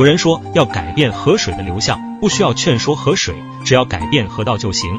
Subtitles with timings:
[0.00, 3.34] 有人说要改变河水的流向，不需要劝说河水，
[3.66, 4.90] 只要改变河道就行。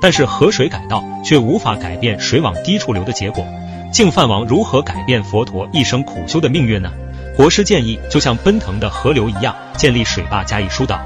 [0.00, 3.44] 但是河水改道却无法改变水往低处流的结果。
[3.92, 6.92] 净饭王如何改变佛陀一生苦修的命运呢？
[7.36, 11.00] 国师建议，就像奔腾的河流一样，建立水坝加以疏导，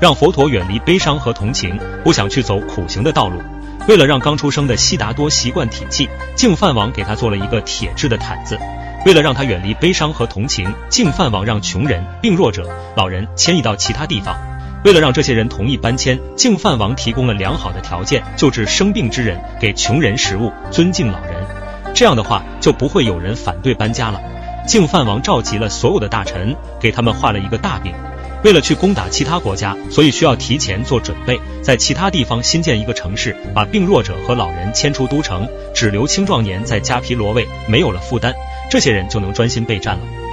[0.00, 3.38] 让佛陀远离悲伤和同情，不想去走苦行的道路。
[3.86, 8.58] 为了让刚出生的悉达多习惯铁器，净饭王给他做了一个铁制的毯子。
[9.04, 14.34] 为了让他远离悲伤和同情，净饭王让穷人、病弱者、老人迁移到其他地方。
[14.82, 21.46] 为了让这些人同意搬迁，净饭王提供了良好的条件，救治生病之人，给穷人食物，尊敬老人。
[21.94, 24.20] 这样的话，就不会有人反对搬家了。
[24.66, 27.92] 净饭王召集了所有的大臣，给他们画了一个大饼。
[28.42, 38.34] 为了去攻打其他国家，所以需要提前做准备，在其他地方新建一个城市，把病弱者和老人迁出都城，只留青壮年在加皮罗卫，没有了负担，
[38.70, 40.23] 这些人就能专心备战了。